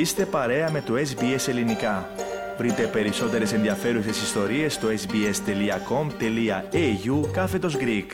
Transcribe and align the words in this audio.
Είστε 0.00 0.24
παρέα 0.24 0.70
με 0.70 0.82
το 0.86 0.94
SBS 0.94 1.48
Ελληνικά. 1.48 2.08
Βρείτε 2.58 2.86
περισσότερες 2.86 3.52
ενδιαφέρουσες 3.52 4.22
ιστορίες 4.22 4.74
στο 4.74 4.88
sbs.com.au 4.88 5.30
κάθετος 7.32 7.76
Greek. 7.76 8.06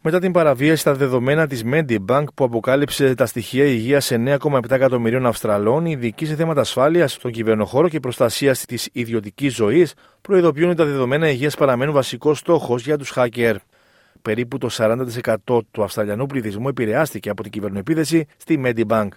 Μετά 0.00 0.18
την 0.18 0.32
παραβίαση 0.32 0.80
στα 0.80 0.94
δεδομένα 0.94 1.46
της 1.46 1.62
Medibank 1.72 2.24
που 2.34 2.44
αποκάλυψε 2.44 3.14
τα 3.14 3.26
στοιχεία 3.26 3.64
υγείας 3.64 4.04
σε 4.04 4.22
9,7 4.40 4.70
εκατομμυρίων 4.70 5.26
Αυστραλών, 5.26 5.86
οι 5.86 5.90
ειδικοί 5.94 6.26
σε 6.26 6.34
θέματα 6.34 6.60
ασφάλειας 6.60 7.12
στον 7.12 7.30
κυβερνοχώρο 7.30 7.88
και 7.88 8.00
προστασίας 8.00 8.64
της 8.64 8.88
ιδιωτικής 8.92 9.54
ζωής 9.54 9.94
προειδοποιούν 10.20 10.68
ότι 10.68 10.78
τα 10.78 10.84
δεδομένα 10.84 11.28
υγείας 11.28 11.56
παραμένουν 11.56 11.94
βασικός 11.94 12.38
στόχος 12.38 12.84
για 12.84 12.98
τους 12.98 13.12
hacker 13.16 13.54
περίπου 14.22 14.58
το 14.58 14.68
40% 14.72 15.60
του 15.70 15.82
Αυστραλιανού 15.82 16.26
πληθυσμού 16.26 16.68
επηρεάστηκε 16.68 17.30
από 17.30 17.42
την 17.42 17.50
κυβερνοεπίθεση 17.50 18.26
στη 18.36 18.62
Medibank. 18.64 19.08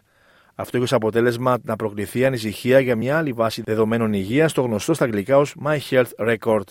Αυτό 0.55 0.78
έχει 0.78 0.86
ως 0.86 0.94
αποτέλεσμα 0.94 1.58
να 1.64 1.76
προκληθεί 1.76 2.26
ανησυχία 2.26 2.80
για 2.80 2.95
μια 2.95 3.18
άλλη 3.18 3.31
βάση 3.31 3.62
δεδομένων 3.66 4.14
υγείας, 4.14 4.54
το 4.54 4.62
γνωστό 4.62 4.94
στα 4.94 5.05
αγγλικά 5.05 5.38
ως 5.38 5.55
My 5.66 5.78
Health 5.90 6.36
Record. 6.36 6.68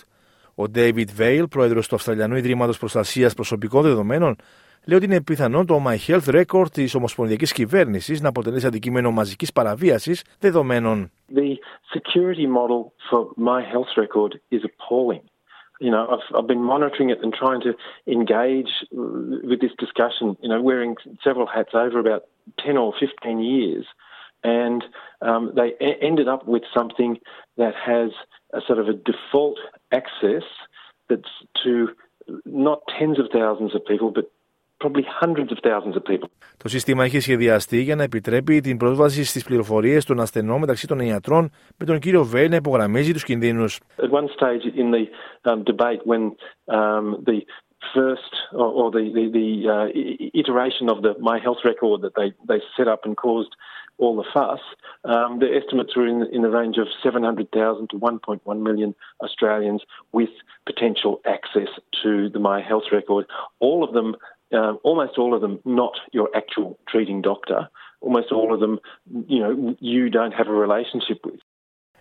Ο 0.54 0.64
David 0.74 1.06
Vale, 1.18 1.44
πρόεδρος 1.50 1.88
του 1.88 1.94
Αυστραλιανού 1.94 2.36
Ιδρύματος 2.36 2.78
Προστασίας 2.78 3.34
Προσωπικών 3.34 3.82
Δεδομένων, 3.82 4.36
λέει 4.84 4.96
ότι 4.96 5.06
είναι 5.06 5.22
πιθανό 5.22 5.64
το 5.64 5.82
My 5.86 5.96
Health 6.06 6.44
Record 6.44 6.70
της 6.72 6.94
Ομοσπονδιακής 6.94 7.52
Κυβέρνησης 7.52 8.20
να 8.20 8.28
αποτελέσει 8.28 8.66
αντικείμενο 8.66 9.10
μαζικής 9.10 9.52
παραβίασης 9.52 10.24
δεδομένων. 10.38 11.10
The 11.34 11.58
security 11.96 12.46
model 12.58 12.80
for 13.10 13.20
My 13.50 13.60
Health 13.72 13.92
Record 14.02 14.32
is 14.50 14.62
appalling. 14.70 15.33
You 15.84 15.90
know, 15.90 16.08
I've, 16.08 16.34
I've 16.34 16.46
been 16.46 16.62
monitoring 16.62 17.10
it 17.10 17.18
and 17.22 17.32
trying 17.34 17.60
to 17.60 17.74
engage 18.06 18.70
with 18.90 19.60
this 19.60 19.72
discussion, 19.78 20.34
you 20.40 20.48
know, 20.48 20.62
wearing 20.62 20.96
several 21.22 21.46
hats 21.46 21.72
over 21.74 21.98
about 21.98 22.22
10 22.58 22.78
or 22.78 22.94
15 22.98 23.40
years. 23.40 23.84
And 24.42 24.82
um, 25.20 25.52
they 25.54 25.74
a- 25.82 26.02
ended 26.02 26.26
up 26.26 26.46
with 26.46 26.62
something 26.72 27.18
that 27.58 27.74
has 27.74 28.12
a 28.54 28.62
sort 28.66 28.78
of 28.78 28.88
a 28.88 28.94
default 28.94 29.58
access 29.92 30.44
that's 31.10 31.28
to 31.64 31.90
not 32.46 32.80
tens 32.98 33.18
of 33.18 33.26
thousands 33.30 33.74
of 33.74 33.84
people, 33.84 34.10
but 34.10 34.32
Το 36.57 36.67
σύστημα 36.69 37.03
έχει 37.03 37.19
σχεδιαστεί 37.19 37.81
για 37.81 37.95
να 37.95 38.03
επιτρέπει 38.03 38.61
την 38.61 38.77
πρόσβαση 38.77 39.23
στι 39.23 39.41
πληροφορίε 39.45 39.99
των 40.03 40.19
ασθενών 40.19 40.59
μεταξύ 40.59 40.87
των 40.87 40.99
ιατρών, 40.99 41.51
με 41.77 41.85
τον 41.85 41.99
κύριο 41.99 42.23
Βέιλ 42.23 42.49
να 42.49 42.55
υπογραμμίζει 42.55 43.13
του 43.13 43.19
κινδύνου. 43.19 43.65
At 43.65 44.11
one 44.11 44.27
stage 44.37 44.65
in 44.81 44.91
the 44.91 45.03
um, 45.51 45.63
debate, 45.63 46.01
when 46.05 46.23
um, 46.77 47.05
the 47.29 47.39
first 47.93 48.33
or, 48.51 48.69
or 48.79 48.91
the 48.91 49.03
the, 49.17 49.25
the 49.39 49.49
uh, 49.75 49.87
iteration 50.41 50.85
of 50.93 50.97
the 51.05 51.13
My 51.29 51.37
Health 51.45 51.61
record 51.71 52.01
that 52.05 52.15
they 52.19 52.29
they 52.47 52.59
set 52.77 52.87
up 52.93 53.01
and 53.05 53.15
caused 53.15 53.53
all 54.01 54.15
the 54.21 54.29
fuss, 54.33 54.63
um, 55.13 55.39
the 55.43 55.49
estimates 55.59 55.95
were 55.95 56.07
in 56.13 56.19
in 56.35 56.41
the 56.41 56.53
range 56.59 56.77
of 56.83 56.87
700,000 57.03 57.89
to 57.89 57.97
1.1 57.97 58.61
million 58.67 58.95
Australians 59.25 59.81
with 60.17 60.33
potential 60.65 61.13
access 61.35 61.71
to 62.01 62.29
the 62.29 62.39
My 62.39 62.61
Health 62.61 62.87
record. 62.91 63.25
All 63.59 63.83
of 63.83 63.93
them 63.93 64.15
uh, 64.54 64.72
almost 64.88 65.14
all 65.18 65.32
of 65.36 65.40
them 65.44 65.54
not 65.64 65.94
your 66.12 66.28
actual 66.40 66.78
treating 66.90 67.20
doctor, 67.30 67.60
almost 68.00 68.28
all 68.32 68.50
of 68.54 68.60
them, 68.60 68.74
you 69.34 69.40
know, 69.42 69.76
you 69.80 70.02
don't 70.10 70.34
have 70.40 70.48
a 70.48 70.58
relationship 70.66 71.20
with. 71.24 71.40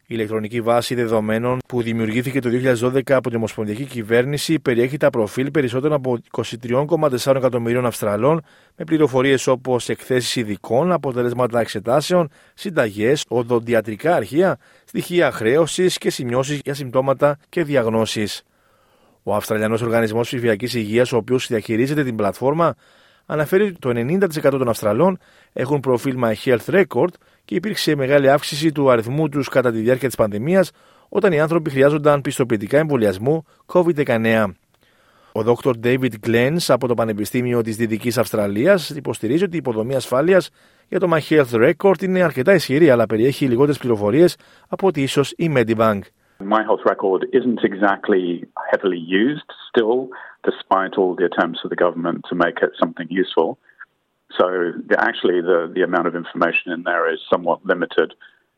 Η 0.05 0.15
ηλεκτρονική 0.15 0.61
βάση 0.61 0.95
δεδομένων 0.95 1.59
που 1.67 1.81
δημιουργήθηκε 1.81 2.39
το 2.39 2.49
2012 2.79 3.11
από 3.11 3.29
την 3.29 3.37
Ομοσπονδιακή 3.37 3.85
Κυβέρνηση 3.85 4.59
περιέχει 4.59 4.97
τα 4.97 5.09
προφίλ 5.09 5.51
περισσότερων 5.51 5.95
από 5.95 6.17
23,4 6.31 7.35
εκατομμυρίων 7.35 7.85
Αυστραλών 7.85 8.41
με 8.75 8.85
πληροφορίες 8.85 9.47
όπως 9.47 9.89
εκθέσεις 9.89 10.35
ειδικών, 10.35 10.91
αποτελέσματα 10.91 11.59
εξετάσεων, 11.59 12.29
συνταγές, 12.53 13.25
οδοντιατρικά 13.29 14.15
αρχεία, 14.15 14.57
στοιχεία 14.85 15.31
χρέωσης 15.31 15.97
και 15.97 16.09
σημειώσεις 16.09 16.59
για 16.63 16.73
συμπτώματα 16.73 17.37
και 17.49 17.63
διαγνώσεις. 17.63 18.43
Ο 19.23 19.35
Αυστραλιανός 19.35 19.81
Οργανισμός 19.81 20.27
Ψηφιακής 20.27 20.73
Υγείας, 20.73 21.11
ο 21.11 21.17
οποίος 21.17 21.47
διαχειρίζεται 21.47 22.03
την 22.03 22.15
πλατφόρμα, 22.15 22.75
αναφέρει 23.25 23.63
ότι 23.63 23.79
το 23.79 23.89
90% 23.89 24.49
των 24.49 24.69
Αυστραλών 24.69 25.17
έχουν 25.53 25.79
προφίλ 25.79 26.17
My 26.23 26.33
Health 26.45 26.83
Record 26.83 27.13
και 27.45 27.55
υπήρξε 27.55 27.95
μεγάλη 27.95 28.29
αύξηση 28.29 28.71
του 28.71 28.91
αριθμού 28.91 29.29
τους 29.29 29.49
κατά 29.49 29.71
τη 29.71 29.79
διάρκεια 29.79 30.07
της 30.07 30.17
πανδημίας, 30.17 30.71
όταν 31.09 31.31
οι 31.31 31.39
άνθρωποι 31.39 31.69
χρειάζονταν 31.69 32.21
πιστοποιητικά 32.21 32.77
εμβολιασμού 32.77 33.45
COVID-19. 33.65 34.45
Ο 35.31 35.41
Dr. 35.45 35.73
David 35.83 36.13
Glens 36.27 36.57
από 36.67 36.87
το 36.87 36.93
Πανεπιστήμιο 36.93 37.61
της 37.61 37.75
Δυτικής 37.75 38.17
Αυστραλίας 38.17 38.89
υποστηρίζει 38.89 39.43
ότι 39.43 39.55
η 39.55 39.57
υποδομή 39.57 39.95
ασφάλειας 39.95 40.49
για 40.87 40.99
το 40.99 41.09
My 41.13 41.19
Health 41.29 41.71
Record 41.71 42.01
είναι 42.01 42.23
αρκετά 42.23 42.53
ισχυρή, 42.53 42.89
αλλά 42.89 43.05
περιέχει 43.05 43.45
λιγότερες 43.45 43.77
πληροφορίες 43.77 44.35
από 44.67 44.87
ότι 44.87 45.01
ίσως 45.01 45.31
η 45.37 45.51
Medibank. 45.55 45.99
My 46.40 46.62
Health 46.62 46.80
Record 46.84 47.26
isn't 47.32 47.60
exactly 47.64 48.44
heavily 48.70 48.98
used 48.98 49.50
still, 49.68 50.08
despite 50.44 50.92
all 50.96 51.16
the 51.16 51.24
attempts 51.24 51.60
of 51.64 51.70
the 51.70 51.76
government 51.76 52.24
to 52.28 52.34
make 52.34 52.58
it 52.62 52.70
something 52.78 53.08
useful. 53.10 53.58
So 54.38 54.46
the, 54.88 54.96
actually, 54.98 55.40
the, 55.40 55.70
the 55.74 55.82
amount 55.82 56.06
of 56.06 56.14
information 56.14 56.72
in 56.72 56.84
there 56.84 57.12
is 57.12 57.18
somewhat 57.32 57.64
limited 57.66 58.14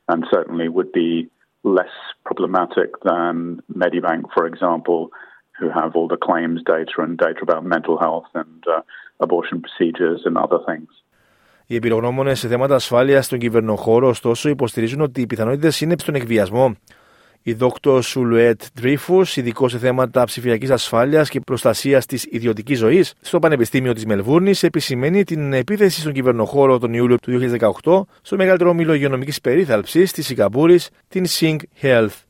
and 0.08 0.26
certainly 0.30 0.68
would 0.68 0.92
be 0.92 1.30
less 1.62 1.94
problematic 2.24 2.90
than 3.02 3.62
Medibank, 3.74 4.24
for 4.34 4.46
example, 4.46 5.10
who 5.58 5.68
have 5.70 5.94
all 5.94 6.08
the 6.08 6.16
claims 6.16 6.62
data 6.64 6.94
and 6.98 7.16
data 7.18 7.40
about 7.42 7.64
mental 7.64 7.98
health 7.98 8.28
and 8.34 8.64
uh, 8.66 8.80
abortion 9.20 9.62
procedures 9.62 10.20
and 10.24 10.36
other 10.36 10.58
things. 10.66 10.88
Οι 11.66 11.74
εμπειρογνώμονε 11.74 12.34
σε 12.34 12.48
θέματα 12.48 12.74
ασφάλεια 12.74 13.22
στον 13.22 13.38
κυβερνοχώρο, 13.38 14.08
ωστόσο, 14.08 14.48
υποστηρίζουν 14.48 15.00
ότι 15.00 15.20
οι 15.20 15.26
πιθανότητε 15.26 15.84
είναι 15.84 15.94
στον 15.98 16.14
εκβιασμό. 16.14 16.76
Η 17.47 17.53
δόκτωρ 17.53 18.03
Σουλουέτ 18.03 18.61
Τρίφου, 18.73 19.21
ειδικός 19.35 19.71
σε 19.71 19.77
θέματα 19.77 20.23
ψηφιακής 20.23 20.69
ασφάλειας 20.69 21.29
και 21.29 21.39
προστασίας 21.39 22.05
της 22.05 22.27
ιδιωτικής 22.29 22.77
ζωής 22.77 23.13
στο 23.21 23.39
Πανεπιστήμιο 23.39 23.93
της 23.93 24.05
Μελβούρνης, 24.05 24.63
επισημαίνει 24.63 25.23
την 25.23 25.53
επίθεση 25.53 25.99
στον 25.99 26.13
κυβερνοχώρο 26.13 26.79
τον 26.79 26.93
Ιούλιο 26.93 27.17
του 27.19 27.31
2018 27.83 28.07
στο 28.21 28.35
μεγαλύτερο 28.35 28.69
όμιλο 28.69 28.93
υγειονομικής 28.93 29.41
περίθαλψης 29.41 30.11
της 30.11 30.25
Σιγκαπούρη, 30.25 30.79
την 31.07 31.25
Sync 31.27 31.57
Health. 31.81 32.23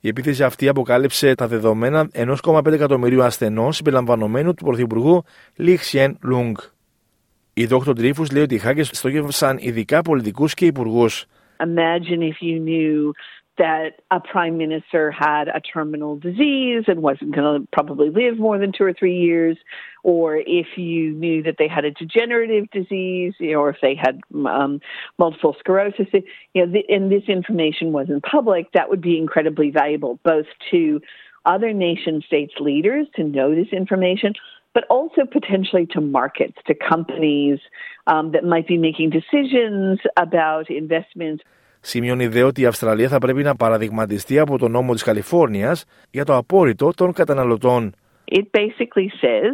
Η 0.00 0.08
επίθεση 0.08 0.44
αυτή 0.44 0.68
αποκάλυψε 0.68 1.34
τα 1.34 1.46
δεδομένα 1.46 2.08
1,5 2.12 2.72
εκατομμυρίου 2.72 3.22
ασθενών 3.22 3.72
συμπεριλαμβανομένου 3.72 4.54
του 4.54 4.64
Πρωθυπουργού 4.64 5.24
Λιχσιέν 5.56 6.18
Λούγκ. 6.22 6.56
Η 7.54 7.66
δόκτωρ 7.66 7.96
Τρίφου 7.96 8.24
λέει 8.32 8.42
ότι 8.42 8.54
οι 8.54 8.60
hackers 8.64 8.84
στόχευσαν 8.90 9.58
ειδικά 9.60 10.02
πολιτικούς 10.02 10.54
και 10.54 10.66
υπουργούς. 10.66 11.24
Imagine 11.62 12.22
if 12.22 12.38
you 12.40 12.58
knew 12.68 13.12
that 13.60 14.00
a 14.10 14.18
prime 14.18 14.56
minister 14.56 15.10
had 15.10 15.48
a 15.48 15.60
terminal 15.60 16.16
disease 16.16 16.84
and 16.86 17.02
wasn't 17.02 17.34
going 17.34 17.60
to 17.60 17.68
probably 17.72 18.08
live 18.08 18.38
more 18.38 18.58
than 18.58 18.72
two 18.72 18.84
or 18.84 18.94
three 18.94 19.18
years, 19.18 19.58
or 20.02 20.38
if 20.38 20.78
you 20.78 21.12
knew 21.12 21.42
that 21.42 21.56
they 21.58 21.68
had 21.68 21.84
a 21.84 21.90
degenerative 21.90 22.70
disease, 22.70 23.34
you 23.38 23.52
know, 23.52 23.58
or 23.58 23.68
if 23.68 23.76
they 23.82 23.94
had 23.94 24.18
um, 24.46 24.80
multiple 25.18 25.54
sclerosis, 25.58 26.06
you 26.54 26.66
know, 26.66 26.80
and 26.88 27.12
this 27.12 27.24
information 27.28 27.92
wasn't 27.92 28.24
public, 28.24 28.72
that 28.72 28.88
would 28.88 29.02
be 29.02 29.18
incredibly 29.18 29.70
valuable 29.70 30.18
both 30.24 30.46
to 30.70 31.02
other 31.44 31.74
nation 31.74 32.22
states 32.26 32.54
leaders 32.60 33.06
to 33.16 33.24
know 33.24 33.54
this 33.54 33.72
information, 33.72 34.32
but 34.72 34.84
also 34.88 35.26
potentially 35.30 35.84
to 35.84 36.00
markets, 36.00 36.56
to 36.66 36.74
companies 36.74 37.58
um, 38.06 38.32
that 38.32 38.42
might 38.42 38.66
be 38.66 38.78
making 38.78 39.10
decisions 39.10 40.00
about 40.16 40.70
investments. 40.70 41.44
Σημειώνει 41.79 42.27
δε 42.27 42.43
ότι 42.43 42.61
η 42.61 42.65
Αυστραλία 42.65 43.07
θα 43.07 43.17
πρέπει 43.17 43.43
να 43.43 43.55
παραδειγματιστεί 43.55 44.39
από 44.39 44.57
τον 44.57 44.71
νόμο 44.71 44.93
της 44.93 45.03
Καλιφόρνιας 45.03 45.85
για 46.11 46.25
το 46.25 46.35
απόρριτο 46.35 46.91
των 46.95 47.13
καταναλωτών. 47.13 47.95
It 48.31 48.51
basically 48.51 49.09
says 49.21 49.53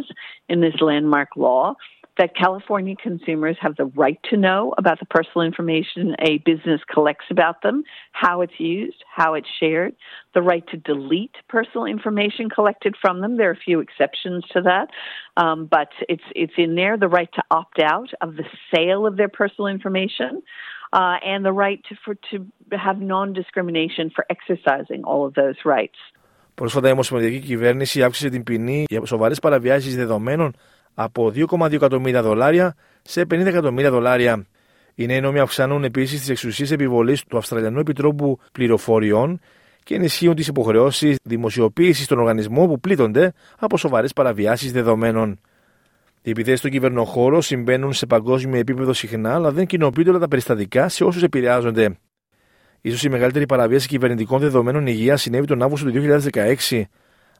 in 0.52 0.60
this 0.60 0.80
landmark 0.80 1.30
law 1.36 1.74
that 2.18 2.36
California 2.36 2.94
consumers 2.96 3.56
have 3.60 3.76
the 3.76 3.86
right 3.86 4.18
to 4.30 4.36
know 4.36 4.74
about 4.76 4.98
the 5.00 5.06
personal 5.06 5.42
information 5.42 6.14
a 6.20 6.38
business 6.38 6.80
collects 6.92 7.24
about 7.30 7.62
them, 7.62 7.84
how 8.12 8.42
it's 8.42 8.58
used, 8.58 9.02
how 9.14 9.34
it's 9.34 9.48
shared, 9.58 9.94
the 10.34 10.42
right 10.42 10.66
to 10.68 10.76
delete 10.76 11.34
personal 11.48 11.86
information 11.86 12.50
collected 12.50 12.94
from 13.00 13.20
them. 13.20 13.36
There 13.36 13.48
are 13.48 13.52
a 13.52 13.56
few 13.56 13.80
exceptions 13.80 14.44
to 14.52 14.62
that, 14.62 14.88
um, 15.36 15.66
but 15.66 15.88
it's 16.08 16.22
it's 16.34 16.52
in 16.58 16.74
there. 16.74 16.98
The 16.98 17.08
right 17.08 17.32
to 17.34 17.42
opt 17.50 17.78
out 17.78 18.10
of 18.20 18.36
the 18.36 18.44
sale 18.74 19.06
of 19.06 19.16
their 19.16 19.28
personal 19.28 19.68
information. 19.68 20.42
Uh, 20.93 21.17
and 21.31 21.43
the 21.45 21.51
right 21.51 21.79
to, 21.89 21.95
for, 22.03 22.15
to 22.29 22.35
have 22.85 22.97
non-discrimination 23.01 24.09
for 24.15 24.23
exercising 24.29 25.01
all 25.03 25.25
of 25.27 25.33
those 25.33 25.59
rights. 25.65 25.97
Πρόσφατα 26.55 26.87
η 26.87 26.91
Ομοσπονδιακή 26.91 27.39
Κυβέρνηση 27.39 28.03
αύξησε 28.03 28.29
την 28.29 28.43
ποινή 28.43 28.85
για 28.87 29.05
σοβαρές 29.05 29.39
παραβιάσεις 29.39 29.95
δεδομένων 29.95 30.53
από 30.93 31.31
2,2 31.35 31.71
εκατομμύρια 31.71 32.21
δολάρια 32.21 32.75
σε 33.01 33.21
50 33.21 33.45
εκατομμύρια 33.45 33.91
δολάρια. 33.91 34.45
Οι 34.95 35.05
νέοι 35.05 35.19
νόμοι 35.19 35.39
αυξάνουν 35.39 35.83
επίσης 35.83 36.19
τις 36.19 36.29
εξουσίες 36.29 36.71
επιβολής 36.71 37.23
του 37.23 37.37
Αυστραλιανού 37.37 37.79
Επιτρόπου 37.79 38.39
Πληροφοριών 38.51 39.39
και 39.83 39.95
ενισχύουν 39.95 40.35
τις 40.35 40.47
υποχρεώσεις 40.47 41.17
δημοσιοποίησης 41.23 42.07
των 42.07 42.19
οργανισμών 42.19 42.67
που 42.67 42.79
πλήττονται 42.79 43.33
από 43.59 43.77
σοβαρές 43.77 44.13
παραβιάσεις 44.13 44.71
δεδομένων. 44.71 45.39
Οι 46.27 46.29
επιθέσεις 46.29 46.59
στον 46.59 46.71
κυβερνοχώρο 46.71 47.41
συμβαίνουν 47.41 47.93
σε 47.93 48.05
παγκόσμιο 48.05 48.59
επίπεδο 48.59 48.93
συχνά, 48.93 49.33
αλλά 49.33 49.51
δεν 49.51 49.65
κοινοποιούνται 49.65 50.09
όλα 50.09 50.19
τα 50.19 50.27
περιστατικά 50.27 50.89
σε 50.89 51.03
όσους 51.03 51.23
επηρεάζονται. 51.23 51.97
σω 52.89 53.07
η 53.07 53.09
μεγαλύτερη 53.09 53.45
παραβίαση 53.45 53.87
κυβερνητικών 53.87 54.39
δεδομένων 54.39 54.87
υγείας 54.87 55.21
συνέβη 55.21 55.45
τον 55.45 55.61
Αύγουστο 55.61 55.91
του 55.91 55.91
2016. 56.31 56.81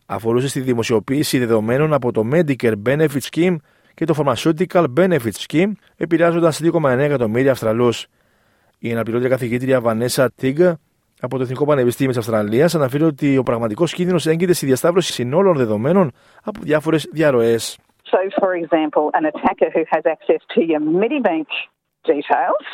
Αφορούσε 0.06 0.48
στη 0.48 0.60
δημοσιοποίηση 0.60 1.38
δεδομένων 1.38 1.94
από 1.94 2.12
το 2.12 2.24
Medicare 2.32 2.74
Benefit 2.86 3.20
Scheme 3.32 3.56
και 3.94 4.06
το 4.06 4.16
Pharmaceutical 4.18 4.86
Benefit 4.98 5.32
Scheme, 5.48 5.72
επηρεάζοντας 5.98 6.60
2,9 6.64 6.98
εκατομμύρια 6.98 7.52
Αυστραλούς. 7.52 8.08
Η 8.80 8.92
αναπληρώτρια 8.92 9.30
καθηγήτρια 9.30 9.82
Βανέσα 9.82 10.32
Τίγ 10.32 10.62
από 11.20 11.38
το 11.38 11.44
Εθνικό 11.44 11.66
Πανεπιστήμιο 11.66 12.12
της 12.12 12.20
Αυστραλίας 12.20 12.76
αναφέρει 12.76 13.04
ότι 13.04 13.38
ο 13.38 13.44
πραγματικός 13.44 13.94
κίνδυνος 13.94 14.26
έγκυται 14.26 14.54
στη 14.54 14.66
διασταύρωση 14.66 15.12
συνόλων 15.12 15.58
δεδομένων 15.58 16.12
από 16.44 16.60
διάφορες 16.64 17.10
διαρροές. 17.12 17.78
So, 18.11 18.19
for 18.39 18.55
example, 18.55 19.11
an 19.15 19.25
attacker 19.25 19.71
who 19.73 19.85
has 19.91 20.05
access 20.07 20.41
to 20.55 20.65
your 20.65 20.81
Medibank 20.81 21.47
details 22.05 22.67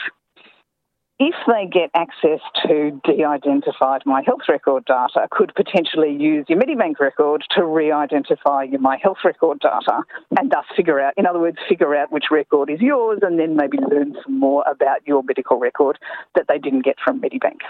if 1.20 1.34
they 1.48 1.66
get 1.66 1.90
access 1.94 2.40
to 2.64 3.00
de-identified 3.04 4.02
My 4.06 4.22
Health 4.24 4.42
Record 4.48 4.84
data, 4.84 5.26
could 5.32 5.52
potentially 5.56 6.12
use 6.16 6.46
your 6.48 6.60
Medibank 6.60 7.00
record 7.00 7.42
to 7.56 7.64
re-identify 7.64 8.62
your 8.64 8.80
My 8.80 8.96
Health 9.02 9.18
Record 9.24 9.58
data 9.58 10.02
and 10.38 10.50
thus 10.50 10.64
figure 10.76 11.00
out, 11.00 11.14
in 11.16 11.26
other 11.26 11.40
words, 11.40 11.58
figure 11.68 11.94
out 11.96 12.12
which 12.12 12.26
record 12.30 12.70
is 12.70 12.80
yours 12.80 13.18
and 13.22 13.36
then 13.38 13.56
maybe 13.56 13.78
learn 13.78 14.14
some 14.24 14.38
more 14.38 14.62
about 14.70 15.06
your 15.06 15.24
medical 15.24 15.58
record 15.58 15.98
that 16.36 16.44
they 16.48 16.58
didn't 16.58 16.84
get 16.84 16.96
from 17.04 17.20
Medibank. 17.20 17.62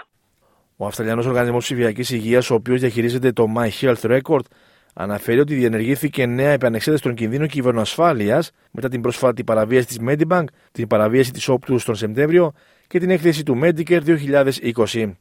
Ο 0.77 0.85
Αυστραλιανός 0.85 1.25
Οργανισμός 1.25 1.63
Ψηφιακής 1.63 2.09
Υγείας, 2.09 2.49
ο 2.49 2.53
οποίος 2.53 2.79
διαχειρίζεται 2.79 3.31
το 3.31 3.47
My 3.57 3.69
Health 3.81 4.19
Record, 4.19 4.45
αναφέρει 4.94 5.40
ότι 5.40 5.54
διενεργήθηκε 5.54 6.26
νέα 6.26 6.50
επανεξέταση 6.50 7.02
των 7.02 7.14
κινδύνων 7.14 7.48
κυβερνοασφάλειας 7.48 8.50
μετά 8.70 8.88
την 8.88 9.00
πρόσφατη 9.00 9.44
παραβίαση 9.44 9.86
της 9.86 9.98
Medibank, 10.06 10.44
την 10.72 10.86
παραβίαση 10.86 11.32
της 11.32 11.48
Όπτου 11.48 11.84
τον 11.84 11.94
Σεπτέμβριο 11.94 12.52
και 12.86 12.98
την 12.98 13.10
έκθεση 13.10 13.42
του 13.42 13.60
Medicare 13.62 14.00
2020. 14.74 15.12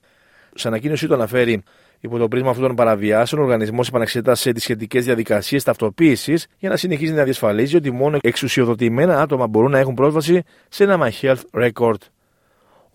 Σε 0.56 0.68
ανακοίνωσή 0.68 1.08
του 1.08 1.14
αναφέρει 1.14 1.64
Υπό 2.06 2.18
το 2.18 2.28
πρίσμα 2.28 2.50
αυτών 2.50 2.68
των 2.68 2.75
παραβιάσεων, 2.75 3.42
ο 3.42 3.44
οργανισμός 3.44 3.88
επαναξέτασε 3.88 4.52
τις 4.52 4.64
σχετικές 4.64 5.06
διαδικασίες 5.06 5.64
ταυτοποίησης 5.64 6.48
για 6.58 6.70
να 6.70 6.75
συνεχίζει 6.75 7.14
να 7.14 7.24
διασφαλίζει 7.24 7.75
ότι 7.75 7.92
μόνο 7.92 8.18
εξουσιοδοτημένα 8.22 9.22
άτομα 9.22 9.48
μπορούν 9.48 9.72
να 9.72 9.80
έχουν 9.80 9.94
πρόσβαση 9.94 10.44
σε 10.70 10.84
ένα 10.84 11.00
My 11.02 11.10
Health 11.22 11.42
Record. 11.52 11.98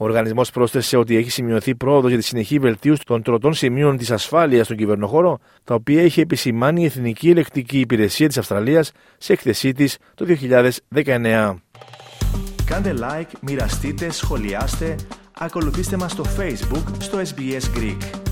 Ο 0.00 0.04
οργανισμός 0.04 0.50
πρόσθεσε 0.50 0.96
ότι 0.96 1.16
έχει 1.16 1.30
σημειωθεί 1.30 1.74
πρόοδος 1.74 2.10
για 2.10 2.18
τη 2.18 2.24
συνεχή 2.24 2.58
βελτίωση 2.58 3.00
των 3.04 3.22
τροτών 3.22 3.54
σημείων 3.54 3.96
της 3.96 4.10
ασφάλειας 4.10 4.64
στον 4.64 4.76
κυβερνοχώρο, 4.76 5.38
τα 5.64 5.74
οποία 5.74 6.02
έχει 6.02 6.20
επισημάνει 6.20 6.82
η 6.82 6.84
Εθνική 6.84 7.30
Ελεκτική 7.30 7.80
Υπηρεσία 7.80 8.28
της 8.28 8.38
Αυστραλίας 8.38 8.92
σε 9.18 9.32
έκθεσή 9.32 9.72
της 9.72 9.98
το 10.14 10.26
2019. 10.92 11.54
Κάντε 12.64 12.94
like, 13.00 13.32
μοιραστείτε, 13.40 14.10
σχολιάστε, 14.10 14.94
ακολουθήστε 15.38 15.96
μας 15.96 16.12
στο 16.12 16.24
Facebook 16.38 16.84
στο 16.98 17.18
SBS 17.18 17.78
Greek. 17.78 18.27